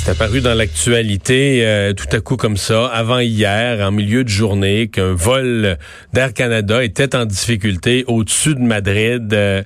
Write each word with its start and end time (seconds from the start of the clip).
C'est 0.00 0.12
apparu 0.12 0.40
dans 0.40 0.54
l'actualité 0.54 1.66
euh, 1.66 1.92
tout 1.92 2.06
à 2.12 2.20
coup 2.20 2.36
comme 2.36 2.56
ça, 2.56 2.86
avant 2.86 3.18
hier, 3.18 3.86
en 3.86 3.90
milieu 3.90 4.22
de 4.22 4.28
journée, 4.28 4.88
qu'un 4.88 5.12
vol 5.12 5.76
d'Air 6.14 6.32
Canada 6.32 6.82
était 6.84 7.16
en 7.16 7.26
difficulté 7.26 8.04
au-dessus 8.06 8.54
de 8.54 8.60
Madrid. 8.60 9.34
Euh, 9.34 9.62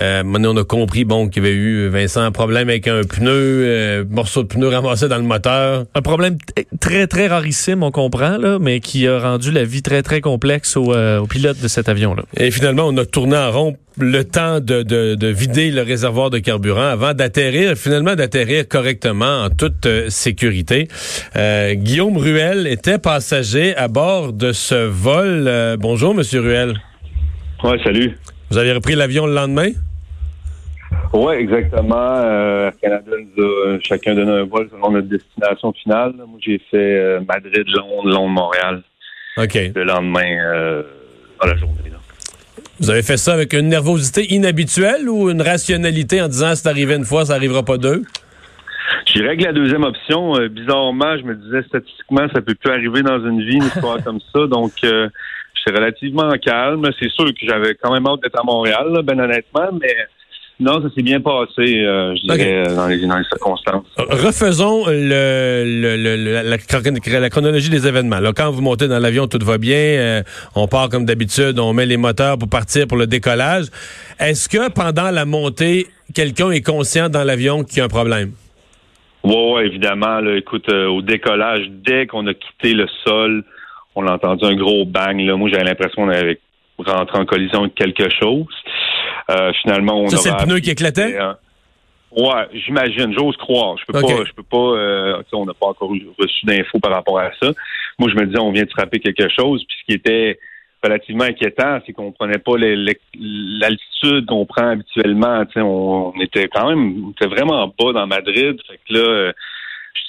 euh, 0.00 0.24
maintenant, 0.24 0.54
on 0.54 0.56
a 0.58 0.64
compris, 0.64 1.04
bon, 1.04 1.28
qu'il 1.28 1.44
y 1.44 1.46
avait 1.46 1.54
eu, 1.54 1.88
Vincent, 1.88 2.20
un 2.20 2.32
problème 2.32 2.68
avec 2.68 2.88
un 2.88 3.02
pneu, 3.04 3.30
euh, 3.30 4.04
morceau 4.10 4.42
de 4.42 4.48
pneu 4.48 4.68
ramassé 4.68 5.08
dans 5.08 5.18
le 5.18 5.22
moteur. 5.22 5.84
Un 5.94 6.02
problème 6.02 6.36
très, 6.80 7.06
très 7.06 7.28
rarissime, 7.28 7.82
on 7.82 7.92
comprend, 7.92 8.36
là, 8.38 8.58
mais 8.60 8.80
qui 8.80 9.06
a 9.06 9.20
rendu 9.20 9.52
la 9.52 9.64
vie 9.64 9.82
très, 9.82 10.02
très 10.02 10.20
complexe 10.20 10.76
au, 10.76 10.92
euh, 10.92 11.20
au 11.20 11.26
pilote 11.26 11.60
de 11.62 11.68
cet 11.68 11.88
avion-là. 11.88 12.24
Et 12.36 12.50
finalement, 12.50 12.88
on 12.88 12.96
a 12.96 13.06
tourné 13.06 13.36
en 13.36 13.52
rond 13.52 13.76
le 13.98 14.22
temps 14.24 14.60
de, 14.60 14.82
de, 14.82 15.14
de 15.14 15.26
vider 15.28 15.70
le 15.70 15.82
réservoir 15.82 16.30
de 16.30 16.38
carburant 16.38 16.86
avant 16.88 17.14
d'atterrir, 17.14 17.76
finalement 17.76 18.14
d'atterrir 18.14 18.68
correctement 18.68 19.44
en 19.44 19.50
toute 19.50 19.86
euh, 19.86 20.10
sécurité. 20.10 20.88
Euh, 21.36 21.74
Guillaume 21.74 22.16
Ruel 22.16 22.66
était 22.66 22.98
passager 22.98 23.74
à 23.76 23.88
bord 23.88 24.32
de 24.32 24.52
ce 24.52 24.74
vol. 24.86 25.44
Euh, 25.46 25.76
bonjour, 25.78 26.14
Monsieur 26.14 26.40
Ruel. 26.40 26.74
Ouais, 27.64 27.78
salut. 27.82 28.16
Vous 28.50 28.58
avez 28.58 28.72
repris 28.72 28.94
l'avion 28.94 29.26
le 29.26 29.34
lendemain? 29.34 29.70
Ouais, 31.12 31.40
exactement. 31.40 31.96
Euh, 31.96 32.70
Canada 32.82 33.10
nous 33.36 33.44
a 33.44 33.78
chacun 33.80 34.14
donné 34.14 34.30
un 34.30 34.44
vol 34.44 34.68
selon 34.70 34.90
notre 34.90 35.08
destination 35.08 35.72
finale. 35.72 36.12
Moi, 36.16 36.38
j'ai 36.44 36.60
fait 36.70 36.76
euh, 36.76 37.20
Madrid, 37.26 37.64
Londres, 37.68 38.08
Londres, 38.08 38.28
Montréal 38.28 38.82
OK. 39.38 39.54
le 39.74 39.84
lendemain 39.84 40.36
euh, 40.44 40.82
dans 41.40 41.48
la 41.48 41.56
journée. 41.56 41.90
là. 41.90 41.96
Vous 42.78 42.90
avez 42.90 43.02
fait 43.02 43.16
ça 43.16 43.32
avec 43.32 43.54
une 43.54 43.68
nervosité 43.68 44.34
inhabituelle 44.34 45.08
ou 45.08 45.30
une 45.30 45.40
rationalité 45.40 46.20
en 46.20 46.28
disant 46.28 46.54
c'est 46.54 46.68
arrivé 46.68 46.94
une 46.94 47.06
fois, 47.06 47.24
ça 47.24 47.34
arrivera 47.34 47.62
pas 47.62 47.78
deux? 47.78 48.02
Je 49.06 49.14
dirais 49.14 49.36
que 49.36 49.44
la 49.44 49.52
deuxième 49.52 49.82
option, 49.82 50.36
euh, 50.36 50.48
bizarrement, 50.48 51.16
je 51.16 51.22
me 51.22 51.34
disais 51.34 51.62
statistiquement, 51.62 52.28
ça 52.34 52.42
peut 52.42 52.54
plus 52.54 52.70
arriver 52.70 53.02
dans 53.02 53.18
une 53.24 53.40
vie, 53.40 53.56
une 53.56 53.64
histoire 53.64 54.02
comme 54.04 54.20
ça. 54.34 54.46
Donc, 54.46 54.72
euh, 54.84 55.08
j'étais 55.54 55.78
relativement 55.78 56.30
calme. 56.32 56.86
C'est 57.00 57.10
sûr 57.10 57.26
que 57.26 57.46
j'avais 57.46 57.74
quand 57.76 57.92
même 57.92 58.06
hâte 58.06 58.20
d'être 58.22 58.38
à 58.38 58.44
Montréal, 58.44 59.00
ben 59.04 59.20
honnêtement, 59.20 59.70
mais 59.80 59.96
non, 60.58 60.80
ça 60.80 60.88
s'est 60.94 61.02
bien 61.02 61.20
passé, 61.20 61.60
euh, 61.84 62.14
je 62.16 62.22
dirais, 62.22 62.66
euh, 62.66 62.74
dans, 62.74 62.86
les, 62.86 63.06
dans 63.06 63.18
les 63.18 63.24
circonstances. 63.24 63.84
Refaisons 63.98 64.86
le, 64.86 65.64
le- 65.66 65.96
le- 66.16 67.20
la, 67.20 67.28
chronologie 67.28 67.68
des 67.68 67.86
événements. 67.86 68.20
Là, 68.20 68.32
quand 68.34 68.50
vous 68.50 68.62
montez 68.62 68.88
dans 68.88 68.98
l'avion, 68.98 69.26
tout 69.26 69.38
va 69.44 69.58
bien. 69.58 69.76
euh, 69.76 70.22
on 70.54 70.66
part 70.66 70.88
comme 70.88 71.04
d'habitude, 71.04 71.58
on 71.58 71.72
met 71.74 71.84
les 71.84 71.98
moteurs 71.98 72.38
pour 72.38 72.48
partir 72.48 72.86
pour 72.86 72.96
le 72.96 73.06
décollage. 73.06 73.66
Est-ce 74.18 74.48
que 74.48 74.70
pendant 74.70 75.10
la 75.10 75.26
montée, 75.26 75.86
quelqu'un 76.14 76.50
est 76.50 76.62
conscient 76.62 77.08
dans 77.10 77.24
l'avion 77.24 77.62
qu'il 77.62 77.78
y 77.78 77.80
a 77.82 77.84
un 77.84 77.88
problème? 77.88 78.32
Ouais, 79.24 79.52
ouais, 79.52 79.66
évidemment. 79.66 80.20
Là, 80.20 80.36
écoute, 80.36 80.68
euh, 80.70 80.86
au 80.86 81.02
décollage, 81.02 81.66
dès 81.84 82.06
qu'on 82.06 82.26
a 82.28 82.32
quitté 82.34 82.72
le 82.72 82.86
sol, 83.04 83.44
on 83.94 84.06
a 84.06 84.12
entendu 84.12 84.44
un 84.44 84.54
gros 84.56 84.84
bang. 84.86 85.18
Là. 85.20 85.36
Moi, 85.36 85.50
j'avais 85.50 85.64
l'impression 85.64 86.04
qu'on 86.04 86.10
avait 86.10 86.38
rentré 86.78 87.18
en 87.18 87.24
collision 87.26 87.60
avec 87.60 87.74
quelque 87.74 88.08
chose. 88.20 88.46
Euh, 89.30 89.52
finalement, 89.62 90.00
on 90.00 90.08
Ça, 90.08 90.18
c'est 90.18 90.30
le 90.30 90.36
pneu 90.44 90.60
qui 90.60 90.70
éclatait? 90.70 91.16
euh, 91.20 91.32
Ouais, 92.12 92.46
j'imagine, 92.64 93.12
j'ose 93.12 93.36
croire. 93.36 93.76
Je 93.78 93.84
peux 93.84 93.92
pas, 94.00 94.24
je 94.24 94.32
peux 94.32 94.42
pas. 94.42 94.56
euh, 94.56 95.16
tu 95.18 95.22
sais, 95.30 95.36
on 95.36 95.44
n'a 95.44 95.52
pas 95.52 95.66
encore 95.66 95.90
reçu 96.18 96.46
d'infos 96.46 96.78
par 96.78 96.92
rapport 96.92 97.18
à 97.18 97.30
ça. 97.42 97.50
Moi, 97.98 98.08
je 98.10 98.14
me 98.14 98.26
disais, 98.26 98.38
on 98.38 98.52
vient 98.52 98.62
de 98.62 98.70
frapper 98.70 99.00
quelque 99.00 99.28
chose. 99.28 99.64
Puis 99.68 99.76
ce 99.80 99.84
qui 99.86 99.92
était 99.98 100.38
relativement 100.82 101.24
inquiétant, 101.24 101.80
c'est 101.84 101.92
qu'on 101.92 102.12
prenait 102.12 102.38
pas 102.38 102.52
l'altitude 102.58 104.26
qu'on 104.26 104.46
prend 104.46 104.70
habituellement. 104.70 105.44
Tu 105.46 105.52
sais, 105.54 105.60
on, 105.60 106.16
on 106.16 106.20
était 106.20 106.48
quand 106.48 106.68
même, 106.68 107.06
on 107.06 107.10
était 107.10 107.26
vraiment 107.26 107.66
bas 107.66 107.92
dans 107.92 108.06
Madrid. 108.06 108.56
Fait 108.66 108.78
que 108.88 108.94
là, 108.94 109.32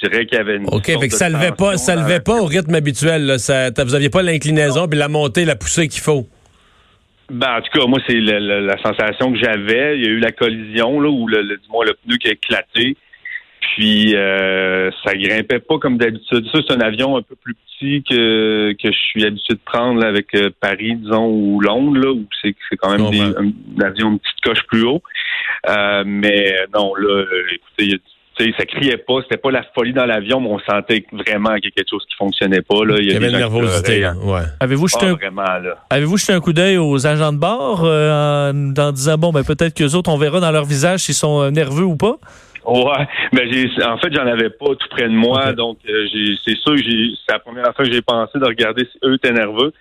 je 0.01 0.07
dirais 0.07 0.25
qu'il 0.25 0.37
y 0.37 0.41
avait 0.41 0.57
une. 0.57 0.67
OK, 0.67 0.85
fait 0.85 1.07
que 1.07 1.13
ça 1.13 1.29
levait 1.29 1.51
pas, 1.51 1.77
ça 1.77 1.95
levait 1.95 2.19
pas 2.19 2.39
au 2.39 2.45
rythme 2.45 2.75
habituel. 2.75 3.25
Là. 3.25 3.37
Ça, 3.37 3.69
vous 3.83 3.95
aviez 3.95 4.09
pas 4.09 4.21
l'inclinaison 4.21 4.87
puis 4.87 4.99
la 4.99 5.07
montée, 5.09 5.45
la 5.45 5.55
poussée 5.55 5.87
qu'il 5.87 6.01
faut. 6.01 6.27
Ben, 7.29 7.57
en 7.57 7.61
tout 7.61 7.77
cas, 7.79 7.85
moi, 7.87 7.99
c'est 8.07 8.13
le- 8.15 8.39
le- 8.39 8.65
la 8.65 8.77
sensation 8.81 9.31
que 9.33 9.37
j'avais. 9.39 9.97
Il 9.97 10.03
y 10.03 10.07
a 10.07 10.11
eu 10.11 10.19
la 10.19 10.31
collision, 10.31 10.99
là, 11.01 11.09
où 11.09 11.27
le, 11.27 11.41
le, 11.41 11.57
du 11.57 11.69
moins, 11.69 11.85
le 11.85 11.93
pneu 11.93 12.17
qui 12.17 12.29
a 12.29 12.31
éclaté. 12.31 12.95
Puis, 13.59 14.15
euh, 14.15 14.89
ça 15.03 15.13
grimpait 15.13 15.59
pas 15.59 15.77
comme 15.77 15.97
d'habitude. 15.97 16.45
Ça, 16.51 16.59
c'est 16.65 16.73
un 16.73 16.79
avion 16.79 17.17
un 17.17 17.21
peu 17.21 17.35
plus 17.35 17.53
petit 17.53 18.03
que, 18.09 18.71
que 18.73 18.91
je 18.91 18.97
suis 18.97 19.25
habitué 19.25 19.55
de 19.55 19.59
prendre 19.65 19.99
là, 20.01 20.07
avec 20.07 20.33
euh, 20.35 20.49
Paris, 20.61 20.95
disons, 20.95 21.27
ou 21.27 21.59
Londres, 21.59 21.99
là, 21.99 22.11
où 22.11 22.25
c'est 22.41 22.55
c'est 22.69 22.77
quand 22.77 22.91
même 22.91 23.09
des, 23.11 23.19
un, 23.21 23.51
un 23.81 23.85
avion 23.85 24.11
une 24.11 24.19
petite 24.19 24.41
coche 24.43 24.63
plus 24.67 24.83
haut. 24.83 25.01
Euh, 25.69 26.03
mais 26.05 26.55
non, 26.73 26.95
là, 26.95 27.09
euh, 27.09 27.25
écoutez, 27.51 27.83
il 27.85 27.91
y 27.91 27.93
a- 27.95 27.97
tu 27.97 28.03
sais, 28.43 28.53
ça 28.57 28.65
criait 28.65 28.97
pas, 28.97 29.15
c'était 29.23 29.37
pas 29.37 29.51
la 29.51 29.63
folie 29.73 29.93
dans 29.93 30.05
l'avion, 30.05 30.39
mais 30.39 30.49
on 30.49 30.59
sentait 30.59 31.05
vraiment 31.11 31.55
qu'il 31.55 31.65
y 31.65 31.67
a 31.67 31.71
quelque 31.71 31.89
chose 31.89 32.05
qui 32.09 32.15
fonctionnait 32.15 32.61
pas. 32.61 32.83
Là. 32.85 32.95
Il 32.99 33.11
y 33.11 33.15
avait 33.15 33.29
une 33.29 33.37
nervosité. 33.37 33.99
pleuraient. 33.99 34.13
là. 34.13 34.15
Ouais. 34.23 34.41
Avez-vous 34.59 34.87
jeté, 34.87 35.07
Ah, 35.07 35.59
un, 35.89 36.17
jeté 36.17 36.39
coup 36.39 36.53
d'œil 36.53 36.77
aux 36.77 37.05
agents 37.07 37.33
de 37.33 37.37
bord 37.37 37.83
euh, 37.83 38.51
en, 38.51 38.73
en 38.79 38.91
disant, 38.91 39.17
bon, 39.17 39.31
ben, 39.31 39.43
peut-être 39.43 39.73
qu'eux 39.73 39.95
autres, 39.95 40.11
on 40.11 40.17
verra 40.17 40.39
dans 40.39 40.51
leur 40.51 40.65
visage 40.65 41.01
s'ils 41.01 41.15
sont 41.15 41.41
euh, 41.41 41.51
nerveux 41.51 41.83
ou 41.85 41.95
pas? 41.95 42.17
Ouais, 42.67 43.07
mais 43.31 43.49
j'ai 43.49 43.69
en 43.85 43.97
fait 43.97 44.13
j'en 44.13 44.27
avais 44.27 44.49
pas 44.49 44.65
tout 44.67 44.89
près 44.89 45.03
de 45.07 45.13
moi, 45.13 45.53
donc 45.53 45.77
euh, 45.87 46.05
j'ai 46.11 46.35
c'est 46.45 46.57
sûr 46.57 46.75
que 46.75 46.83
j'ai 46.83 47.11
c'est 47.25 47.31
la 47.31 47.39
première 47.39 47.73
fois 47.73 47.85
que 47.85 47.91
j'ai 47.91 48.01
pensé 48.01 48.37
de 48.37 48.45
regarder 48.45 48.85
si 48.91 48.99
eux 49.05 49.13
étaient 49.13 49.31
nerveux. 49.31 49.71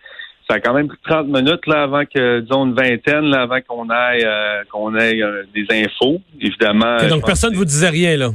Ça 0.48 0.54
a 0.54 0.60
quand 0.60 0.74
même 0.74 0.88
pris 0.88 0.98
30 1.04 1.26
minutes 1.26 1.66
là 1.66 1.82
avant 1.82 2.04
que 2.04 2.40
disons 2.40 2.66
une 2.66 2.74
vingtaine 2.74 3.24
là 3.24 3.42
avant 3.42 3.60
qu'on 3.66 3.90
aille 3.90 4.24
euh, 4.24 4.62
qu'on 4.70 4.94
ait 4.96 5.20
euh, 5.20 5.42
des 5.54 5.66
infos, 5.70 6.20
évidemment. 6.40 6.96
Donc 7.08 7.26
personne 7.26 7.52
ne 7.52 7.56
vous 7.56 7.64
disait 7.64 7.88
rien, 7.88 8.16
là? 8.16 8.30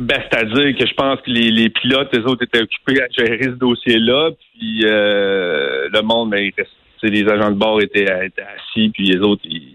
ben, 0.00 0.18
c'est-à-dire 0.30 0.76
que 0.76 0.86
je 0.86 0.94
pense 0.94 1.20
que 1.20 1.30
les, 1.30 1.50
les 1.50 1.68
pilotes, 1.68 2.08
les 2.12 2.24
autres 2.24 2.44
étaient 2.44 2.62
occupés 2.62 3.02
à 3.02 3.08
gérer 3.10 3.44
ce 3.44 3.58
dossier-là, 3.58 4.30
puis 4.30 4.80
euh, 4.84 5.88
le 5.92 6.02
monde, 6.02 6.30
ben, 6.30 6.50
tu 6.56 6.64
sais, 7.00 7.08
les 7.08 7.28
agents 7.28 7.50
de 7.50 7.56
bord 7.56 7.80
étaient, 7.80 8.04
étaient 8.04 8.42
assis, 8.42 8.90
puis 8.90 9.06
les 9.06 9.18
autres, 9.18 9.42
ils, 9.44 9.74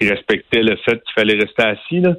ils 0.00 0.10
respectaient 0.10 0.62
le 0.62 0.76
fait 0.76 1.02
qu'il 1.02 1.14
fallait 1.14 1.38
rester 1.38 1.62
assis. 1.62 2.00
Là. 2.00 2.14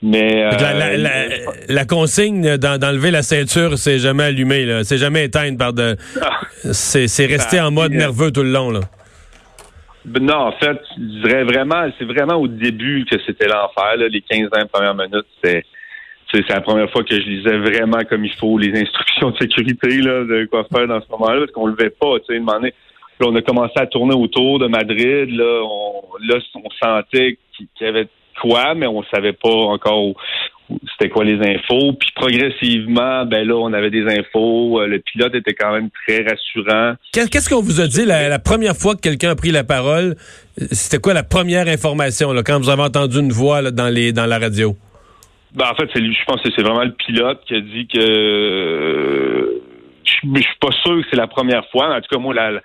Mais 0.00 0.42
la, 0.44 0.48
euh, 0.54 0.78
la- 0.78 0.96
la- 0.96 1.28
la 1.68 1.84
consigne 1.84 2.56
d'en- 2.56 2.78
d'enlever 2.78 3.10
la 3.10 3.22
ceinture, 3.22 3.76
c'est 3.78 3.98
jamais 3.98 4.24
allumé, 4.24 4.64
là. 4.64 4.84
C'est 4.84 4.98
jamais 4.98 5.24
éteinte 5.24 5.58
par 5.58 5.72
de. 5.72 5.96
Ah. 6.22 6.40
C'est 6.72 7.26
resté 7.26 7.60
en 7.60 7.70
mode 7.72 7.92
nerveux 7.92 8.30
tout 8.30 8.42
le 8.44 8.52
long, 8.52 8.70
là. 8.70 8.80
Ben 10.04 10.24
Non, 10.24 10.36
en 10.36 10.52
fait, 10.52 10.78
je 10.96 11.22
dirais 11.28 11.44
vraiment, 11.44 11.84
c'est 11.98 12.04
vraiment 12.04 12.36
au 12.36 12.46
début 12.48 13.04
que 13.10 13.16
c'était 13.26 13.46
l'enfer. 13.48 13.96
Les 13.96 14.20
15 14.22 14.48
20 14.52 14.66
premières 14.70 14.94
minutes, 14.94 15.26
c'est 15.42 15.64
la 16.48 16.60
première 16.60 16.90
fois 16.90 17.02
que 17.02 17.14
je 17.14 17.26
lisais 17.26 17.58
vraiment 17.58 18.00
comme 18.08 18.24
il 18.24 18.32
faut 18.34 18.56
les 18.56 18.78
instructions 18.80 19.30
de 19.30 19.36
sécurité 19.38 19.88
là, 20.00 20.24
de 20.24 20.46
quoi 20.50 20.64
faire 20.72 20.86
dans 20.86 21.00
ce 21.00 21.08
moment-là, 21.10 21.40
parce 21.40 21.52
qu'on 21.52 21.66
le 21.66 21.72
levait 21.72 21.90
pas. 21.90 22.18
Tu 22.20 22.26
sais, 22.34 22.36
une 22.38 22.48
année, 22.48 22.72
là, 23.20 23.26
on 23.28 23.34
a 23.34 23.42
commencé 23.42 23.74
à 23.76 23.86
tourner 23.86 24.14
autour 24.14 24.58
de 24.60 24.66
Madrid. 24.68 25.28
Là, 25.30 25.60
on, 25.64 26.02
là, 26.26 26.36
on 26.54 26.70
sentait 26.82 27.36
qu'il 27.56 27.66
y 27.80 27.84
avait 27.84 28.06
quoi, 28.40 28.74
mais 28.74 28.86
on 28.86 29.02
savait 29.04 29.32
pas 29.32 29.48
encore 29.50 30.14
c'était 30.92 31.08
quoi 31.08 31.24
les 31.24 31.38
infos. 31.40 31.94
Puis 31.94 32.10
progressivement, 32.14 33.24
ben 33.24 33.46
là, 33.48 33.54
on 33.56 33.72
avait 33.72 33.88
des 33.90 34.04
infos. 34.06 34.80
Euh, 34.82 34.86
Le 34.86 34.98
pilote 34.98 35.34
était 35.34 35.54
quand 35.54 35.72
même 35.72 35.88
très 36.06 36.22
rassurant. 36.28 36.94
Qu'est- 37.12 37.30
Qu'est-ce 37.30 37.48
qu'on 37.48 37.62
vous 37.62 37.80
a 37.80 37.86
dit 37.86 38.04
la, 38.04 38.28
la 38.28 38.38
première 38.38 38.76
fois 38.76 38.94
que 38.94 39.00
quelqu'un 39.00 39.30
a 39.30 39.34
pris 39.34 39.50
la 39.50 39.64
parole? 39.64 40.14
C'était 40.72 40.98
quoi 40.98 41.14
la 41.14 41.22
première 41.22 41.68
information, 41.68 42.32
là, 42.34 42.42
quand 42.42 42.58
vous 42.58 42.68
avez 42.68 42.82
entendu 42.82 43.18
une 43.18 43.32
voix 43.32 43.62
là, 43.62 43.70
dans, 43.70 43.88
les, 43.88 44.12
dans 44.12 44.26
la 44.26 44.38
radio? 44.38 44.76
Ben, 45.54 45.64
en 45.70 45.74
fait, 45.74 45.88
je 45.94 46.24
pense 46.26 46.42
que 46.42 46.50
c'est 46.54 46.62
vraiment 46.62 46.84
le 46.84 46.92
pilote 46.92 47.40
qui 47.46 47.54
a 47.54 47.60
dit 47.60 47.86
que 47.86 47.98
euh, 47.98 49.62
je, 50.04 50.28
je 50.34 50.40
suis 50.42 50.58
pas 50.60 50.72
sûr 50.82 50.96
que 51.00 51.06
c'est 51.10 51.16
la 51.16 51.26
première 51.28 51.64
fois. 51.70 51.94
En 51.96 52.00
tout 52.00 52.08
cas, 52.14 52.18
moi, 52.18 52.34
la, 52.34 52.60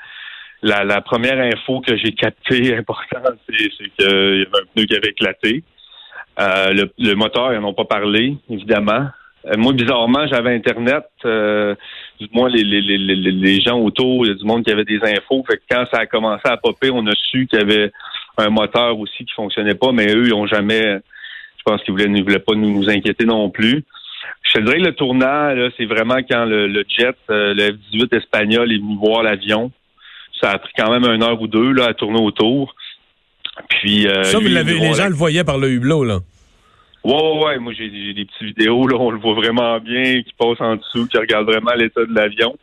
la, 0.64 0.84
la 0.84 1.02
première 1.02 1.40
info 1.40 1.82
que 1.82 1.96
j'ai 1.96 2.14
captée 2.14 2.76
importante, 2.78 3.38
c'est, 3.48 3.68
qu'il 3.68 3.90
y 4.00 4.06
avait 4.06 4.46
un 4.46 4.66
pneu 4.74 4.86
qui 4.86 4.96
avait 4.96 5.10
éclaté. 5.10 5.64
Euh, 6.40 6.74
le, 6.74 6.92
le 6.98 7.14
moteur, 7.14 7.54
ils 7.54 7.60
n'en 7.60 7.70
ont 7.70 7.74
pas 7.74 7.86
parlé, 7.86 8.36
évidemment. 8.50 9.08
Euh, 9.46 9.58
moi, 9.58 9.74
bizarrement, 9.74 10.26
j'avais 10.28 10.56
Internet. 10.56 11.06
Euh, 11.26 11.76
du 12.20 12.28
moins, 12.34 12.50
les, 12.50 12.64
les, 12.64 12.82
les, 12.98 13.62
gens 13.62 13.78
autour, 13.80 14.26
il 14.26 14.30
y 14.30 14.32
a 14.32 14.36
du 14.36 14.46
monde 14.46 14.64
qui 14.64 14.72
avait 14.72 14.86
des 14.86 15.00
infos. 15.04 15.44
Fait 15.48 15.58
que 15.58 15.64
quand 15.70 15.86
ça 15.92 16.00
a 16.00 16.06
commencé 16.08 16.44
à 16.46 16.58
popper, 16.58 16.90
on 16.92 17.06
a 17.06 17.14
su 17.14 17.46
qu'il 17.46 17.60
y 17.60 17.62
avait 17.62 17.92
un 18.38 18.50
moteur 18.50 18.98
aussi 18.98 19.26
qui 19.26 19.34
fonctionnait 19.34 19.76
pas, 19.76 19.92
mais 19.92 20.08
eux, 20.16 20.26
ils 20.26 20.34
ont 20.34 20.48
jamais 20.48 21.00
je 21.66 21.72
pense 21.72 21.82
qu'ils 21.84 21.94
voulaient, 21.94 22.08
ne 22.08 22.22
voulaient 22.22 22.40
pas 22.40 22.56
nous, 22.56 22.90
inquiéter 22.90 23.26
non 23.26 23.50
plus. 23.50 23.84
Je 24.42 24.54
te 24.54 24.60
dirais 24.60 24.80
que 24.80 24.86
le 24.86 24.96
tournant, 24.96 25.54
c'est 25.78 25.86
vraiment 25.86 26.18
quand 26.30 26.46
le, 26.46 26.68
le 26.68 26.84
jet, 26.88 27.16
euh, 27.30 27.54
le 27.54 27.72
F-18 27.72 28.18
espagnol 28.18 28.72
est 28.72 28.78
venu 28.78 28.98
voir 28.98 29.24
l'avion. 29.24 29.72
Ça 30.44 30.52
a 30.52 30.60
pris 30.60 30.74
quand 30.78 30.92
même 30.92 31.06
une 31.10 31.24
heure 31.24 31.42
ou 31.42 31.48
deux 31.48 31.72
là, 31.72 31.86
à 31.88 31.94
tourner 31.94 32.20
autour. 32.22 32.76
Puis, 33.70 34.08
euh, 34.08 34.24
Ça, 34.24 34.40
vous 34.40 34.48
l'avez, 34.48 34.78
les 34.78 34.94
gens 34.94 35.08
le 35.08 35.16
voyaient 35.16 35.44
par 35.44 35.58
le 35.58 35.70
hublot, 35.72 36.04
là. 36.04 36.20
Ouais, 37.06 37.14
ouais, 37.14 37.44
ouais. 37.46 37.60
Moi, 37.60 37.74
j'ai 37.78 37.90
j'ai 37.90 38.14
des 38.14 38.26
petites 38.26 38.58
vidéos, 38.58 38.88
là, 38.88 38.98
on 39.00 39.12
le 39.12 39.20
voit 39.20 39.34
vraiment 39.36 39.80
bien, 39.80 40.22
qui 40.22 40.34
passe 40.38 40.60
en 40.60 40.76
dessous, 40.76 41.08
qui 41.08 41.18
regarde 41.18 41.46
vraiment 41.46 41.72
l'état 41.76 42.02
de 42.06 42.14
l'avion. 42.14 42.56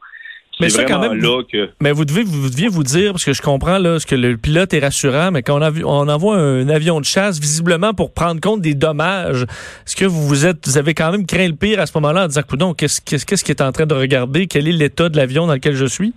Mais 0.60 0.68
C'est 0.68 0.78
ça, 0.78 0.84
quand 0.84 0.98
même, 0.98 1.14
là 1.22 1.42
que... 1.50 1.70
Mais 1.80 1.90
vous 1.92 2.04
devez 2.04 2.22
vous 2.22 2.50
deviez 2.50 2.68
vous 2.68 2.82
dire 2.82 3.12
parce 3.12 3.24
que 3.24 3.32
je 3.32 3.40
comprends 3.40 3.78
là 3.78 3.98
ce 3.98 4.04
que 4.04 4.14
le 4.14 4.36
pilote 4.36 4.74
est 4.74 4.80
rassurant, 4.80 5.30
mais 5.30 5.42
quand 5.42 5.58
on, 5.58 5.62
a 5.62 5.70
vu- 5.70 5.84
on 5.86 6.06
envoie 6.06 6.36
un 6.36 6.68
avion 6.68 7.00
de 7.00 7.06
chasse 7.06 7.40
visiblement 7.40 7.94
pour 7.94 8.12
prendre 8.12 8.42
compte 8.42 8.60
des 8.60 8.74
dommages, 8.74 9.44
est-ce 9.86 9.96
que 9.96 10.04
vous 10.04 10.26
vous 10.28 10.44
êtes 10.44 10.66
vous 10.68 10.76
avez 10.76 10.92
quand 10.92 11.12
même 11.12 11.24
craint 11.24 11.48
le 11.48 11.54
pire 11.54 11.80
à 11.80 11.86
ce 11.86 11.92
moment-là 11.96 12.24
en 12.24 12.26
disant 12.26 12.42
coudonc, 12.46 12.74
qu'est-ce 12.74 13.00
qu'est-ce 13.00 13.24
qu'est-ce 13.24 13.42
qui 13.42 13.52
est 13.52 13.62
en 13.62 13.72
train 13.72 13.86
de 13.86 13.94
regarder, 13.94 14.48
quel 14.48 14.68
est 14.68 14.72
l'état 14.72 15.08
de 15.08 15.16
l'avion 15.16 15.46
dans 15.46 15.54
lequel 15.54 15.74
je 15.76 15.86
suis? 15.86 16.12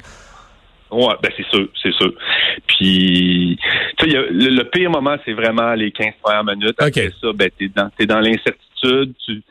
Ouais, 0.93 1.15
ben 1.21 1.31
c'est 1.35 1.45
sûr, 1.47 1.67
c'est 1.81 1.93
sûr. 1.93 2.13
Puis, 2.67 3.57
tu 3.97 4.09
sais, 4.09 4.17
le, 4.17 4.49
le 4.49 4.63
pire 4.65 4.89
moment, 4.89 5.15
c'est 5.25 5.33
vraiment 5.33 5.73
les 5.73 5.91
15 5.91 6.13
premières 6.21 6.43
minutes. 6.43 6.75
Après 6.79 7.09
ça, 7.21 7.33
ben 7.33 7.49
t'es 7.57 7.69
dans, 7.75 7.89
t'es 7.97 8.05
dans 8.05 8.19
l'incertitude. 8.19 9.13
Tu, 9.25 9.41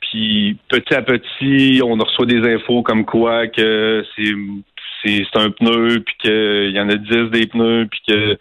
puis 0.00 0.56
petit 0.68 0.94
à 0.94 1.02
petit, 1.02 1.80
on 1.82 1.94
reçoit 1.94 2.26
des 2.26 2.46
infos 2.54 2.82
comme 2.82 3.04
quoi 3.04 3.46
que 3.46 4.04
c'est 4.14 4.34
c'est 5.02 5.24
c'est 5.32 5.40
un 5.40 5.50
pneu, 5.50 6.00
puis 6.00 6.14
qu'il 6.20 6.70
y 6.70 6.80
en 6.80 6.88
a 6.88 6.96
10 6.96 7.30
des 7.30 7.46
pneus, 7.46 7.86
puis 7.90 8.00
que 8.06 8.38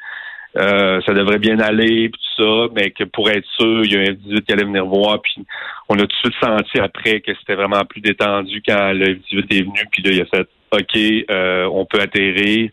euh, 0.57 1.01
ça 1.06 1.13
devrait 1.13 1.39
bien 1.39 1.59
aller, 1.59 2.09
puis 2.09 2.21
tout 2.36 2.44
ça, 2.44 2.74
mais 2.75 2.92
que 2.92 3.06
pour 3.06 3.30
être 3.30 3.47
sûr, 3.57 3.86
il 3.86 3.94
y 3.94 3.95
a 3.95 4.00
un 4.01 4.13
F-18 4.13 4.42
qui 4.42 4.51
allait 4.51 4.65
venir 4.65 4.86
voir, 4.86 5.21
puis 5.21 5.45
on 5.88 5.95
a 5.95 6.01
tout 6.01 6.07
de 6.07 6.13
suite 6.13 6.33
senti 6.42 6.80
après 6.80 7.21
que 7.21 7.31
c'était 7.39 7.56
vraiment 7.56 7.86
plus 7.86 8.01
détendu 8.01 8.62
quand 8.68 8.92
le 8.92 9.15
F-18 9.15 9.45
est 9.50 9.62
venu, 9.62 9.88
puis 9.92 10.04
là, 10.04 10.12
il 10.12 10.21
a 10.21 10.25
fait 10.25 10.47
OK, 10.71 10.97
euh, 11.29 11.65
on 11.71 11.85
peut 11.85 12.00
atterrir. 12.00 12.69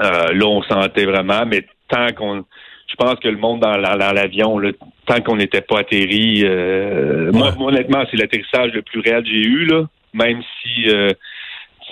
Euh, 0.00 0.32
là, 0.32 0.46
on 0.46 0.62
sentait 0.62 1.04
vraiment, 1.04 1.44
mais 1.46 1.66
tant 1.88 2.08
qu'on 2.16 2.44
je 2.88 2.96
pense 2.96 3.18
que 3.20 3.28
le 3.28 3.38
monde 3.38 3.60
dans, 3.60 3.76
la- 3.78 3.96
dans 3.96 4.12
l'avion, 4.12 4.60
tant 5.06 5.20
qu'on 5.22 5.36
n'était 5.36 5.62
pas 5.62 5.78
atterri, 5.78 6.42
euh, 6.44 7.32
moi, 7.32 7.52
moi, 7.56 7.68
honnêtement, 7.68 8.04
c'est 8.10 8.18
l'atterrissage 8.18 8.72
le 8.72 8.82
plus 8.82 9.00
réel 9.00 9.22
que 9.22 9.30
j'ai 9.30 9.40
eu, 9.40 9.64
là, 9.64 9.86
même 10.12 10.42
si 10.62 10.90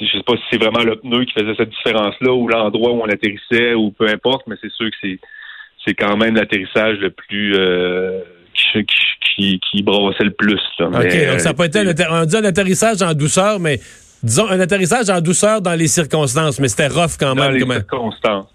je 0.00 0.06
sais 0.06 0.22
pas 0.26 0.34
si 0.36 0.42
c'est 0.50 0.58
vraiment 0.62 0.82
le 0.84 0.96
pneu 0.96 1.24
qui 1.24 1.32
faisait 1.32 1.54
cette 1.56 1.70
différence-là 1.70 2.32
ou 2.32 2.48
l'endroit 2.48 2.92
où 2.92 3.00
on 3.02 3.08
atterrissait 3.08 3.74
ou 3.74 3.90
peu 3.92 4.08
importe, 4.08 4.46
mais 4.46 4.56
c'est 4.60 4.70
sûr 4.72 4.90
que 4.90 4.96
c'est 5.00 5.18
c'est 5.86 5.94
quand 5.94 6.16
même 6.16 6.34
l'atterrissage 6.36 6.98
le 6.98 7.10
plus 7.10 7.54
euh, 7.56 8.20
qui, 8.52 8.84
qui, 8.84 8.96
qui, 9.34 9.60
qui 9.60 9.82
brassait 9.82 10.24
le 10.24 10.30
plus. 10.32 10.60
Là. 10.78 10.88
OK, 10.88 10.94
Mais, 11.04 11.26
donc 11.30 11.40
ça 11.40 11.54
euh, 11.58 11.64
été 11.64 11.78
un, 12.04 12.22
on 12.22 12.24
dit 12.26 12.36
un 12.36 12.44
atterrissage 12.44 13.00
en 13.02 13.14
douceur, 13.14 13.58
mais 13.60 13.78
disons 14.22 14.48
un 14.48 14.60
atterrissage 14.60 15.08
en 15.10 15.20
douceur 15.20 15.60
dans 15.60 15.74
les 15.74 15.88
circonstances, 15.88 16.58
mais 16.60 16.68
c'était 16.68 16.88
rough 16.88 17.16
quand 17.18 17.34
dans 17.34 17.42
même. 17.44 17.52
les 17.54 17.60
comment- 17.60 17.74
circonstances. 17.74 18.46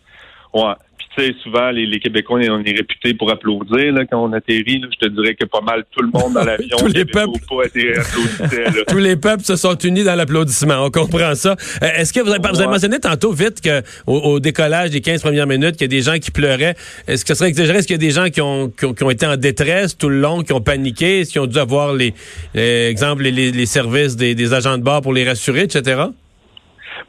Ouais. 0.53 0.73
Tu 1.17 1.23
sais, 1.23 1.35
souvent, 1.43 1.69
les, 1.71 1.85
les 1.85 1.99
Québécois, 1.99 2.39
on 2.49 2.61
est, 2.63 2.71
réputés 2.71 3.13
pour 3.13 3.31
applaudir 3.31 3.93
là, 3.93 4.03
quand 4.09 4.23
on 4.23 4.33
atterrit. 4.33 4.79
Là. 4.79 4.87
Je 4.91 5.07
te 5.07 5.11
dirais 5.13 5.35
que 5.35 5.45
pas 5.45 5.61
mal 5.61 5.83
tout 5.91 6.01
le 6.01 6.09
monde 6.09 6.33
dans 6.33 6.43
l'avion 6.43 6.75
Tous 6.77 6.87
les 6.87 7.05
peuples. 7.05 7.39
pas. 7.47 7.55
Là. 7.73 8.83
Tous 8.87 8.97
les 8.97 9.15
peuples 9.15 9.43
se 9.43 9.55
sont 9.55 9.77
unis 9.77 10.03
dans 10.03 10.15
l'applaudissement. 10.15 10.83
On 10.85 10.89
comprend 10.91 11.33
ça. 11.35 11.55
Euh, 11.83 11.87
Est-ce 11.97 12.11
que 12.11 12.19
vous 12.19 12.29
avez, 12.29 12.39
vous 12.39 12.47
avez 12.55 12.65
Ouais. 12.65 12.71
mentionné 12.71 12.99
tantôt 12.99 13.31
vite 13.31 13.61
que 13.61 13.81
au, 14.07 14.17
au 14.17 14.39
décollage 14.39 14.89
des 14.89 15.01
15 15.01 15.21
premières 15.21 15.47
minutes, 15.47 15.73
qu'il 15.73 15.83
y 15.83 15.85
a 15.85 15.87
des 15.87 16.01
gens 16.01 16.17
qui 16.19 16.31
pleuraient. 16.31 16.75
Est-ce 17.07 17.23
que 17.23 17.33
ce 17.33 17.39
serait 17.39 17.49
exagéré? 17.49 17.77
Est-ce 17.79 17.87
qu'il 17.87 17.93
y 17.95 17.99
a 18.03 18.07
des 18.07 18.11
gens 18.11 18.29
qui 18.29 18.41
ont, 18.41 18.69
qui 18.69 18.85
ont, 18.85 18.93
qui 18.93 19.03
ont 19.03 19.09
été 19.09 19.25
en 19.25 19.37
détresse 19.37 19.97
tout 19.97 20.09
le 20.09 20.19
long, 20.19 20.41
qui 20.43 20.51
ont 20.53 20.61
paniqué? 20.61 21.21
Est-ce 21.21 21.31
qu'ils 21.31 21.41
ont 21.41 21.47
dû 21.47 21.57
avoir 21.59 21.93
les, 21.93 22.13
les 22.53 22.87
exemple, 22.89 23.23
les, 23.23 23.31
les- 23.31 23.51
les 23.51 23.65
services 23.65 24.15
des, 24.15 24.35
des 24.35 24.53
agents 24.53 24.77
de 24.77 24.83
bord 24.83 25.01
pour 25.01 25.13
les 25.13 25.23
rassurer, 25.23 25.61
etc.? 25.61 26.01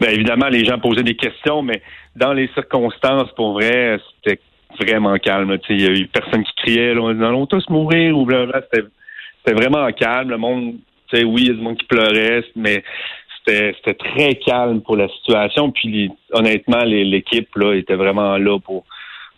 Ben, 0.01 0.11
évidemment, 0.11 0.49
les 0.49 0.65
gens 0.65 0.79
posaient 0.79 1.03
des 1.03 1.17
questions, 1.17 1.63
mais 1.63 1.83
dans 2.15 2.33
les 2.33 2.49
circonstances, 2.55 3.31
pour 3.35 3.55
vrai, 3.55 3.99
c'était 4.25 4.41
vraiment 4.81 5.17
calme. 5.19 5.57
Il 5.71 5.83
y 5.83 5.87
a 5.87 5.91
eu 5.91 6.07
personne 6.07 6.45
qui 6.45 6.53
criait, 6.57 6.95
là, 6.95 7.01
on 7.01 7.09
allons 7.09 7.47
tous 7.47 7.69
mourir, 7.71 8.17
ou. 8.17 8.29
C'était 8.31 9.55
vraiment 9.55 9.91
calme. 9.93 10.31
Le 10.31 10.39
monde, 10.39 10.77
oui, 11.13 11.43
il 11.43 11.47
y 11.47 11.51
a 11.51 11.55
du 11.55 11.61
monde 11.61 11.79
qui 11.79 11.87
pleurait, 11.87 12.45
mais 12.57 12.83
c'était 13.47 13.95
très 13.95 14.35
calme 14.37 14.81
pour 14.83 14.97
la 14.97 15.09
situation. 15.09 15.71
Puis 15.71 16.11
honnêtement, 16.33 16.83
l'équipe 16.85 17.55
là 17.57 17.75
était 17.75 17.95
vraiment 17.95 18.37
là 18.39 18.59
pour 18.59 18.85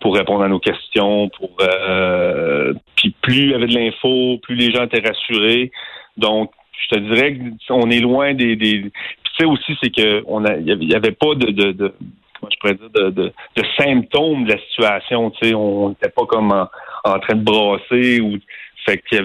pour 0.00 0.14
répondre 0.14 0.44
à 0.44 0.48
nos 0.48 0.60
questions. 0.60 1.28
Pour 1.28 1.50
euh, 1.60 2.72
puis 2.96 3.14
plus 3.20 3.42
il 3.42 3.50
y 3.50 3.54
avait 3.54 3.66
de 3.66 3.74
l'info, 3.74 4.38
plus 4.42 4.54
les 4.54 4.72
gens 4.72 4.84
étaient 4.84 5.06
rassurés. 5.06 5.70
Donc, 6.16 6.50
je 6.82 6.96
te 6.96 7.00
dirais 7.14 7.38
qu'on 7.66 7.90
est 7.90 8.00
loin 8.00 8.34
des. 8.34 8.56
des 8.56 8.80
puis 8.80 8.90
tu 9.24 9.30
sais 9.38 9.44
aussi, 9.44 9.76
c'est 9.82 9.90
que 9.94 10.22
on 10.26 10.44
a, 10.44 10.56
il 10.56 10.66
y 10.88 10.94
avait- 10.94 11.12
pas 11.12 11.34
de, 11.34 11.50
de, 11.50 11.72
de 11.72 11.92
comment 12.40 12.50
je 12.52 12.56
pourrais 12.60 12.74
dire 12.74 12.90
de, 12.94 13.10
de, 13.10 13.32
de 13.56 13.62
symptômes 13.78 14.44
de 14.44 14.52
la 14.52 14.58
situation. 14.68 15.30
Tu 15.30 15.48
sais, 15.48 15.54
on 15.54 15.90
n'était 15.90 16.08
pas 16.10 16.26
comme 16.26 16.52
en, 16.52 16.68
en 17.04 17.18
train 17.18 17.34
de 17.36 17.42
brasser 17.44 18.20
ou 18.20 18.36
fait 18.86 18.98
que 18.98 19.16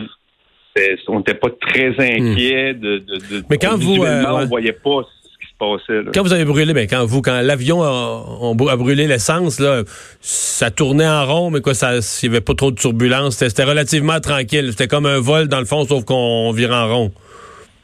on 1.07 1.19
n'était 1.19 1.35
pas 1.35 1.50
très 1.61 1.89
inquiet 2.00 2.73
de, 2.73 2.97
de, 2.97 3.17
de- 3.17 3.39
Hmm. 3.41 3.44
Mais 3.50 3.57
quand 3.57 3.77
vous, 3.77 4.03
euh, 4.03 4.23
on 4.27 4.45
voyait 4.47 4.71
pas 4.73 5.01
ce 5.03 5.38
qui 5.39 5.47
se 5.51 5.57
passait. 5.59 6.01
là. 6.03 6.11
Quand 6.13 6.23
vous 6.23 6.33
avez 6.33 6.45
brûlé, 6.45 6.73
ben 6.73 6.88
quand 6.88 7.06
vous, 7.06 7.21
quand 7.21 7.41
l'avion 7.41 7.83
a, 7.83 8.75
brûlé 8.75 9.06
l'essence, 9.07 9.59
là, 9.59 9.83
ça 10.19 10.71
tournait 10.71 11.07
en 11.07 11.25
rond, 11.27 11.51
mais 11.51 11.61
quoi, 11.61 11.75
ça, 11.75 11.97
il 11.97 12.25
y 12.25 12.29
avait 12.29 12.41
pas 12.41 12.56
trop 12.56 12.71
de 12.71 12.75
turbulence. 12.75 13.35
C'était 13.35 13.49
c'était 13.49 13.63
relativement 13.69 14.19
tranquille. 14.19 14.69
C'était 14.71 14.88
comme 14.88 15.06
un 15.06 15.19
vol 15.19 15.47
dans 15.47 15.59
le 15.59 15.65
fond, 15.65 15.85
sauf 15.85 16.06
qu'on 16.06 16.51
vire 16.51 16.71
en 16.71 16.88
rond. 16.88 17.11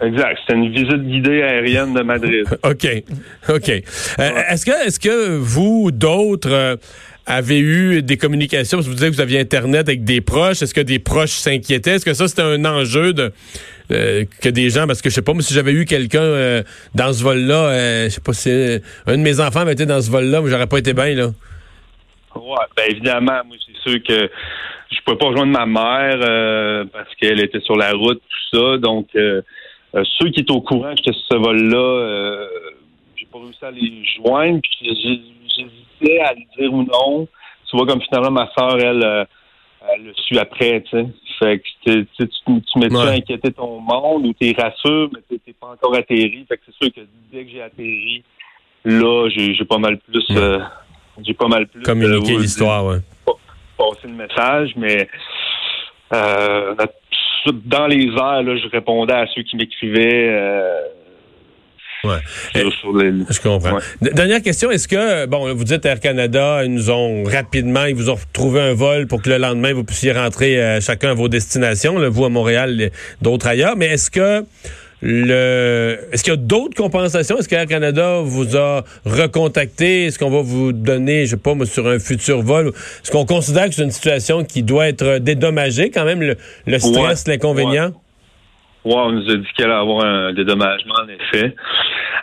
Exact. 0.01 0.37
C'était 0.41 0.57
une 0.57 0.71
visite 0.71 1.03
guidée 1.03 1.41
aérienne 1.41 1.93
de 1.93 2.01
Madrid. 2.01 2.45
OK. 2.63 2.87
OK. 3.49 3.69
Euh, 3.69 3.81
Est-ce 4.49 4.65
que, 4.65 4.87
est-ce 4.87 4.99
que 4.99 5.35
vous, 5.37 5.91
d'autres, 5.91 6.51
euh, 6.51 6.75
avez 7.25 7.59
eu 7.59 8.01
des 8.01 8.17
communications? 8.17 8.77
Parce 8.77 8.85
que 8.87 8.91
vous 8.91 8.95
disiez 8.95 9.09
que 9.09 9.15
vous 9.15 9.21
aviez 9.21 9.39
Internet 9.39 9.87
avec 9.89 10.03
des 10.03 10.21
proches. 10.21 10.61
Est-ce 10.61 10.73
que 10.73 10.81
des 10.81 10.99
proches 10.99 11.31
s'inquiétaient? 11.31 11.95
Est-ce 11.95 12.05
que 12.05 12.13
ça, 12.13 12.27
c'était 12.27 12.41
un 12.43 12.63
enjeu 12.65 13.13
de, 13.13 13.31
euh, 13.91 14.23
que 14.41 14.49
des 14.49 14.69
gens, 14.69 14.87
parce 14.87 15.01
que 15.01 15.09
je 15.09 15.15
sais 15.15 15.21
pas, 15.21 15.33
moi, 15.33 15.41
si 15.41 15.53
j'avais 15.53 15.73
eu 15.73 15.85
quelqu'un 15.85 16.21
euh, 16.21 16.63
dans 16.95 17.11
ce 17.11 17.23
vol-là, 17.23 17.65
euh, 17.69 18.03
je 18.05 18.09
sais 18.09 18.21
pas 18.21 18.33
si 18.33 18.49
euh, 18.49 18.79
un 19.05 19.17
de 19.17 19.21
mes 19.21 19.39
enfants 19.39 19.61
avait 19.61 19.73
été 19.73 19.85
dans 19.85 19.99
ce 20.01 20.09
vol-là, 20.09 20.41
mais 20.41 20.49
j'aurais 20.49 20.67
pas 20.67 20.77
été 20.79 20.93
bien, 20.93 21.13
là. 21.13 21.27
Ouais, 22.35 22.65
ben 22.77 22.85
évidemment, 22.89 23.41
moi 23.45 23.57
c'est 23.65 23.89
sûr 23.91 23.99
que 24.07 24.29
je 24.91 24.97
pouvais 25.03 25.17
pas 25.17 25.25
rejoindre 25.25 25.51
ma 25.51 25.65
mère 25.65 26.19
euh, 26.23 26.85
parce 26.93 27.13
qu'elle 27.15 27.39
était 27.39 27.59
sur 27.59 27.75
la 27.75 27.91
route, 27.91 28.21
tout 28.51 28.57
ça. 28.57 28.77
Donc 28.77 29.07
euh, 29.95 30.03
ceux 30.19 30.29
qui 30.29 30.41
étaient 30.41 30.51
au 30.51 30.61
courant 30.61 30.93
que 30.95 31.11
ce 31.11 31.35
vol-là, 31.35 31.77
euh, 31.77 32.47
j'ai 33.15 33.25
pas 33.25 33.39
réussi 33.39 33.65
à 33.65 33.71
les 33.71 34.03
joindre. 34.15 34.59
Puis 34.61 34.95
j'hésitais 35.55 36.19
à 36.21 36.33
le 36.33 36.41
dire 36.57 36.73
ou 36.73 36.83
non. 36.83 37.27
Tu 37.69 37.77
vois, 37.77 37.85
comme 37.85 38.01
finalement 38.01 38.31
ma 38.31 38.49
soeur, 38.57 38.79
elle, 38.79 39.03
euh, 39.03 39.25
elle 39.93 40.05
le 40.05 40.13
suit 40.15 40.39
après, 40.39 40.81
tu 40.83 40.89
sais. 40.91 41.05
Fait 41.39 41.59
que 41.59 41.65
tu, 41.85 42.07
tu, 42.17 42.27
tu 42.27 42.79
mets-tu 42.79 42.95
Ouais. 42.95 43.07
à 43.07 43.11
inquiéter 43.11 43.51
ton 43.53 43.79
monde 43.79 44.25
ou 44.25 44.33
t'es 44.33 44.53
rassures, 44.57 45.09
mais 45.13 45.37
t'es 45.45 45.53
pas 45.53 45.67
encore 45.67 45.95
atterri. 45.95 46.45
Fait 46.49 46.57
que 46.57 46.63
c'est 46.65 46.75
sûr 46.83 46.93
que 46.93 47.01
dès 47.31 47.45
que 47.45 47.51
j'ai 47.51 47.61
atterri, 47.61 48.23
là, 48.83 49.29
j'ai 49.29 49.65
pas 49.65 49.77
mal 49.77 49.97
plus. 49.99 50.27
Ouais. 50.29 50.37
euh, 50.37 50.59
j'ai 51.23 51.33
pas 51.33 51.47
mal 51.47 51.67
plus. 51.67 51.81
Communiquer 51.83 52.37
l'histoire, 52.37 52.85
ouais. 52.85 52.97
passer 53.77 54.07
le 54.07 54.13
message, 54.15 54.71
mais 54.75 55.07
euh, 56.13 56.75
notre- 56.75 56.93
dans 57.65 57.87
les 57.87 58.05
airs, 58.05 58.43
là, 58.43 58.55
je 58.57 58.67
répondais 58.69 59.13
à 59.13 59.25
ceux 59.33 59.43
qui 59.43 59.55
m'écrivaient. 59.57 60.29
euh, 60.29 60.79
Ouais. 62.05 62.15
sur- 62.55 62.71
sur 62.75 62.97
les- 62.97 63.11
Je 63.29 63.41
comprends. 63.41 63.73
Ouais. 63.75 64.11
Dernière 64.13 64.41
question, 64.41 64.71
est-ce 64.71 64.87
que, 64.87 65.25
bon, 65.25 65.53
vous 65.53 65.63
dites 65.65 65.85
Air 65.85 65.99
Canada, 65.99 66.63
ils 66.63 66.73
nous 66.73 66.89
ont 66.89 67.23
rapidement, 67.25 67.83
ils 67.85 67.95
vous 67.95 68.09
ont 68.09 68.15
trouvé 68.31 68.61
un 68.61 68.73
vol 68.73 69.05
pour 69.07 69.21
que 69.21 69.29
le 69.29 69.37
lendemain, 69.37 69.73
vous 69.73 69.83
puissiez 69.83 70.13
rentrer 70.13 70.61
euh, 70.61 70.79
chacun 70.79 71.11
à 71.11 71.13
vos 71.13 71.27
destinations, 71.27 71.97
là, 71.99 72.07
vous 72.07 72.23
à 72.23 72.29
Montréal, 72.29 72.91
d'autres 73.21 73.47
ailleurs, 73.47 73.75
mais 73.75 73.87
est-ce 73.87 74.09
que 74.11 74.45
le, 75.01 75.97
est-ce 76.11 76.23
qu'il 76.23 76.33
y 76.33 76.35
a 76.35 76.37
d'autres 76.37 76.75
compensations? 76.75 77.37
Est-ce 77.37 77.47
que 77.47 77.55
Air 77.55 77.67
Canada 77.67 78.19
vous 78.23 78.55
a 78.57 78.83
recontacté? 79.05 80.05
Est-ce 80.05 80.19
qu'on 80.19 80.29
va 80.29 80.41
vous 80.41 80.73
donner, 80.73 81.25
je 81.25 81.31
sais 81.31 81.37
pas, 81.37 81.53
moi, 81.53 81.65
sur 81.65 81.87
un 81.87 81.99
futur 81.99 82.41
vol? 82.41 82.67
Est-ce 82.67 83.11
qu'on 83.11 83.25
considère 83.25 83.67
que 83.69 83.75
c'est 83.75 83.83
une 83.83 83.91
situation 83.91 84.43
qui 84.43 84.63
doit 84.63 84.87
être 84.87 85.19
dédommagée 85.19 85.89
quand 85.89 86.05
même, 86.05 86.21
le, 86.21 86.35
le 86.67 86.79
stress, 86.79 87.23
Ouais. 87.25 87.33
l'inconvénient? 87.33 87.91
Ouais, 88.85 88.93
on 88.95 89.11
nous 89.11 89.29
a 89.29 89.35
dit 89.35 89.47
qu'il 89.55 89.65
allait 89.65 89.73
avoir 89.73 90.05
un 90.05 90.33
dédommagement, 90.33 90.95
en 91.03 91.07
effet. 91.09 91.55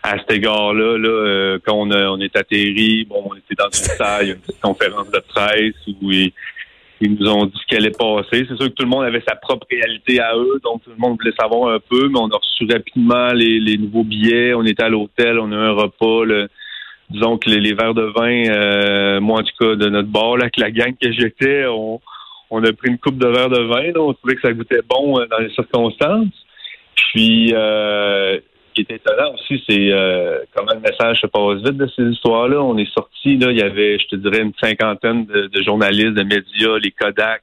À 0.02 0.18
cet 0.18 0.30
égard-là, 0.30 0.96
là, 0.98 1.08
euh, 1.08 1.58
quand 1.64 1.74
on, 1.74 1.90
a- 1.90 2.08
on 2.10 2.20
est 2.20 2.34
atterri, 2.36 3.04
bon, 3.08 3.24
on 3.30 3.34
était 3.34 3.54
dans 3.58 3.66
une 3.66 3.72
salle, 3.96 4.22
il 4.24 4.28
y 4.28 4.30
a 4.30 4.34
une 4.34 4.40
petite 4.40 4.60
conférence 4.60 5.10
de 5.10 5.18
presse 5.28 5.74
où 6.02 6.10
ils 7.00 7.14
nous 7.14 7.28
ont 7.28 7.44
dit 7.46 7.52
ce 7.60 7.66
qui 7.66 7.76
allait 7.76 7.90
passer. 7.90 8.46
C'est 8.48 8.56
sûr 8.56 8.66
que 8.68 8.74
tout 8.74 8.84
le 8.84 8.88
monde 8.88 9.04
avait 9.04 9.22
sa 9.28 9.36
propre 9.36 9.66
réalité 9.70 10.20
à 10.20 10.34
eux, 10.36 10.60
donc 10.64 10.82
tout 10.82 10.90
le 10.90 10.96
monde 10.96 11.18
voulait 11.18 11.34
savoir 11.38 11.74
un 11.74 11.78
peu, 11.78 12.08
mais 12.08 12.18
on 12.18 12.28
a 12.28 12.36
reçu 12.36 12.66
rapidement 12.72 13.32
les, 13.32 13.60
les 13.60 13.76
nouveaux 13.76 14.04
billets. 14.04 14.54
On 14.54 14.64
était 14.64 14.84
à 14.84 14.88
l'hôtel, 14.88 15.38
on 15.38 15.52
a 15.52 15.54
eu 15.54 15.58
un 15.58 15.72
repas. 15.72 16.24
le- 16.24 16.48
disons 17.10 17.38
que 17.38 17.48
les, 17.50 17.60
les 17.60 17.72
verres 17.74 17.94
de 17.94 18.02
vin, 18.16 18.48
euh, 18.50 19.20
moi 19.20 19.40
en 19.40 19.42
tout 19.44 19.54
cas 19.60 19.76
de 19.76 19.88
notre 19.88 20.08
bar, 20.08 20.36
là, 20.38 20.44
avec 20.44 20.56
la 20.56 20.70
gang 20.72 20.92
que 21.00 21.12
j'étais, 21.12 21.64
on, 21.66 22.00
on 22.50 22.64
a 22.64 22.72
pris 22.72 22.88
une 22.90 22.98
coupe 22.98 23.18
de 23.18 23.28
verre 23.28 23.48
de 23.50 23.60
vin. 23.62 23.92
là. 23.92 24.00
on 24.00 24.12
trouvait 24.12 24.34
que 24.34 24.40
ça 24.40 24.52
goûtait 24.52 24.80
bon 24.88 25.20
euh, 25.20 25.26
dans 25.26 25.38
les 25.38 25.50
circonstances. 25.50 26.32
Puis, 27.12 27.52
euh, 27.54 28.40
qui 28.76 28.82
est 28.82 28.94
étonnant 28.94 29.32
aussi, 29.34 29.62
c'est 29.68 29.90
euh, 29.90 30.40
comment 30.54 30.72
le 30.72 30.80
message 30.80 31.20
se 31.20 31.26
passe 31.26 31.62
vite 31.64 31.78
de 31.78 31.88
ces 31.96 32.02
histoires-là. 32.02 32.62
On 32.62 32.76
est 32.76 32.92
sorti, 32.92 33.36
là, 33.38 33.50
il 33.50 33.58
y 33.58 33.62
avait, 33.62 33.98
je 33.98 34.06
te 34.08 34.16
dirais, 34.16 34.42
une 34.42 34.52
cinquantaine 34.60 35.24
de, 35.26 35.48
de 35.48 35.62
journalistes, 35.62 36.14
de 36.14 36.22
médias, 36.22 36.78
les 36.82 36.90
Kodak. 36.90 37.42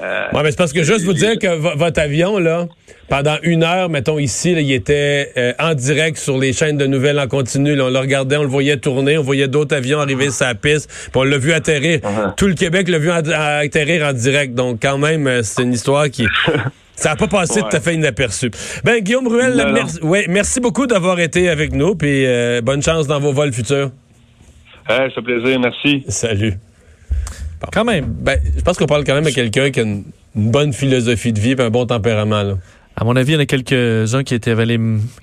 Euh, 0.00 0.28
ouais, 0.32 0.42
mais 0.42 0.50
c'est 0.50 0.58
parce 0.58 0.72
que 0.72 0.82
juste 0.82 1.04
vous 1.04 1.12
dire 1.12 1.38
que 1.38 1.76
votre 1.76 2.00
avion, 2.00 2.38
là, 2.38 2.66
pendant 3.08 3.36
une 3.42 3.64
heure, 3.64 3.88
mettons 3.88 4.18
ici, 4.18 4.54
là, 4.54 4.60
il 4.60 4.72
était 4.72 5.32
euh, 5.36 5.52
en 5.58 5.74
direct 5.74 6.18
sur 6.18 6.38
les 6.38 6.52
chaînes 6.52 6.76
de 6.76 6.86
nouvelles 6.86 7.18
en 7.18 7.26
continu. 7.26 7.74
Là, 7.74 7.86
on 7.86 7.90
le 7.90 7.98
regardait, 7.98 8.36
on 8.36 8.42
le 8.42 8.48
voyait 8.48 8.76
tourner, 8.76 9.18
on 9.18 9.22
voyait 9.22 9.48
d'autres 9.48 9.74
avions 9.74 9.98
arriver 9.98 10.30
sur 10.30 10.46
la 10.46 10.54
piste, 10.54 10.88
puis 11.10 11.20
on 11.20 11.24
l'a 11.24 11.38
vu 11.38 11.52
atterrir. 11.52 11.98
Uh-huh. 12.00 12.34
Tout 12.36 12.46
le 12.46 12.54
Québec 12.54 12.88
l'a 12.88 12.98
vu 12.98 13.10
atterrir 13.10 14.06
en 14.06 14.12
direct. 14.12 14.54
Donc, 14.54 14.78
quand 14.80 14.98
même, 14.98 15.26
euh, 15.26 15.42
c'est 15.42 15.62
une 15.62 15.72
histoire 15.72 16.08
qui... 16.10 16.26
Ça 16.98 17.10
n'a 17.10 17.16
pas 17.16 17.28
passé 17.28 17.60
Ouais. 17.62 17.68
tout 17.70 17.76
à 17.76 17.80
fait 17.80 17.94
inaperçu. 17.94 18.50
Ben, 18.84 18.98
Guillaume 19.00 19.28
Ruel, 19.28 19.54
Non, 19.56 19.66
non. 19.66 19.72
merci, 19.72 20.00
ouais, 20.02 20.26
merci 20.28 20.58
beaucoup 20.60 20.86
d'avoir 20.88 21.20
été 21.20 21.48
avec 21.48 21.72
nous, 21.72 21.94
puis 21.94 22.26
euh, 22.26 22.60
bonne 22.60 22.82
chance 22.82 23.06
dans 23.06 23.20
vos 23.20 23.32
vols 23.32 23.52
futurs. 23.52 23.90
Ouais, 24.88 24.96
ça 25.08 25.10
fait 25.14 25.22
plaisir, 25.22 25.60
merci. 25.60 26.02
Salut. 26.08 26.54
Quand 27.72 27.84
même. 27.84 28.06
Ben, 28.06 28.40
je 28.56 28.62
pense 28.62 28.76
qu'on 28.78 28.86
parle 28.86 29.04
quand 29.04 29.14
même 29.14 29.26
à 29.26 29.30
quelqu'un 29.32 29.70
qui 29.70 29.78
a 29.80 29.82
une, 29.84 30.04
une 30.34 30.50
bonne 30.50 30.72
philosophie 30.72 31.32
de 31.32 31.38
vie 31.40 31.52
et 31.52 31.60
un 31.60 31.70
bon 31.70 31.86
tempérament. 31.86 32.42
Là. 32.42 32.54
À 32.96 33.04
mon 33.04 33.14
avis, 33.14 33.32
il 33.32 33.34
y 33.34 33.38
en 33.38 33.40
a 33.40 33.46
quelques-uns 33.46 34.24
qui 34.24 34.34
étaient, 34.34 34.54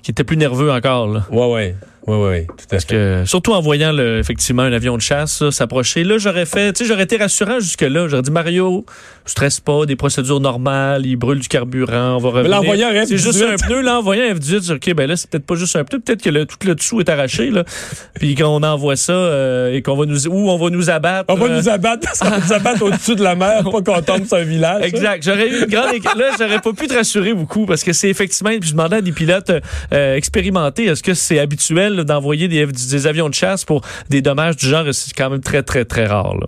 qui 0.02 0.10
étaient 0.10 0.24
plus 0.24 0.36
nerveux 0.38 0.70
encore. 0.70 1.08
Là. 1.08 1.26
Ouais, 1.30 1.52
ouais. 1.52 1.74
Ouais, 2.06 2.16
ouais, 2.16 2.46
tout 2.46 2.54
à 2.54 2.68
Parce 2.70 2.84
fait. 2.84 2.94
que, 2.94 3.22
surtout 3.26 3.52
en 3.52 3.60
voyant 3.60 3.92
le, 3.92 4.18
effectivement 4.18 4.62
un 4.62 4.72
avion 4.72 4.96
de 4.96 5.02
chasse 5.02 5.48
s'approcher, 5.50 6.04
là 6.04 6.18
j'aurais 6.18 6.46
fait, 6.46 6.72
tu 6.72 6.84
sais, 6.84 6.88
j'aurais 6.88 7.02
été 7.02 7.16
rassurant 7.16 7.58
jusque-là. 7.58 8.06
J'aurais 8.08 8.22
dit 8.22 8.30
Mario, 8.30 8.86
stresse 9.24 9.58
pas, 9.58 9.86
des 9.86 9.96
procédures 9.96 10.40
normales, 10.40 11.04
il 11.04 11.16
brûle 11.16 11.40
du 11.40 11.48
carburant, 11.48 12.16
on 12.16 12.18
va 12.18 12.28
revenir. 12.28 12.50
l'envoyant 12.50 12.88
un 12.88 13.06
C'est 13.06 13.16
F-18. 13.16 13.18
juste 13.18 13.42
un 13.42 13.56
pneu, 13.56 13.80
l'envoyant 13.82 14.22
un 14.30 14.34
F-18, 14.34 14.74
ok, 14.74 14.94
ben 14.94 15.08
là 15.08 15.16
c'est 15.16 15.28
peut-être 15.28 15.46
pas 15.46 15.56
juste 15.56 15.74
un 15.74 15.84
pneu, 15.84 15.98
peut-être 15.98 16.22
que 16.22 16.30
le, 16.30 16.46
tout 16.46 16.56
le 16.64 16.74
dessous 16.76 17.00
est 17.00 17.08
arraché 17.08 17.50
là, 17.50 17.64
puis 18.14 18.36
qu'on 18.36 18.62
envoie 18.62 18.94
ça 18.96 19.12
euh, 19.12 19.72
et 19.72 19.82
qu'on 19.82 19.96
va 19.96 20.06
nous, 20.06 20.28
ou 20.28 20.50
on 20.50 20.56
va 20.58 20.70
nous 20.70 20.90
abattre. 20.90 21.24
On 21.28 21.36
va 21.36 21.46
euh, 21.46 21.56
nous 21.56 21.68
abattre 21.68 22.02
parce 22.04 22.20
qu'on 22.20 22.30
va 22.30 22.38
nous 22.38 22.52
abattre 22.52 22.82
au-dessus 22.82 23.16
de 23.16 23.22
la 23.24 23.34
mer, 23.34 23.64
pas 23.64 23.82
qu'on 23.82 24.02
tombe 24.02 24.26
sur 24.26 24.36
un 24.36 24.44
village. 24.44 24.84
Exact. 24.84 25.24
J'aurais 25.24 25.48
eu 25.48 25.62
une 25.62 25.66
grande. 25.66 25.86
Là, 26.16 26.30
j'aurais 26.38 26.60
pas 26.60 26.72
pu 26.72 26.86
te 26.86 26.94
rassurer 26.94 27.34
beaucoup 27.34 27.66
parce 27.66 27.82
que 27.82 27.92
c'est 27.92 28.08
effectivement. 28.08 28.50
Puis 28.60 28.68
je 28.68 28.72
demandais 28.72 28.96
à 28.96 29.00
des 29.00 29.12
pilotes 29.12 29.50
euh, 29.92 30.14
expérimentés, 30.14 30.84
est-ce 30.84 31.02
que 31.02 31.14
c'est 31.14 31.38
habituel 31.38 31.95
d'envoyer 32.04 32.48
des, 32.48 33.06
avions 33.06 33.28
de 33.28 33.34
chasse 33.34 33.64
pour 33.64 33.82
des 34.08 34.22
dommages 34.22 34.56
du 34.56 34.66
genre 34.66 34.86
C'est 34.92 35.12
quand 35.14 35.30
même 35.30 35.40
très, 35.40 35.62
très, 35.62 35.84
très 35.84 36.06
rare. 36.06 36.36
Là. 36.36 36.46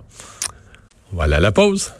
Voilà 1.12 1.40
la 1.40 1.52
pause. 1.52 1.93